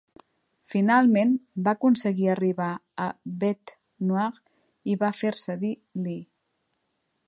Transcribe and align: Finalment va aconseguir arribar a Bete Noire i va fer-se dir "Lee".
Finalment 0.75 1.35
va 1.67 1.75
aconseguir 1.77 2.31
arribar 2.35 2.71
a 3.05 3.09
Bete 3.45 3.79
Noire 4.11 4.93
i 4.95 5.01
va 5.05 5.15
fer-se 5.23 5.61
dir 5.67 5.75
"Lee". 6.05 6.25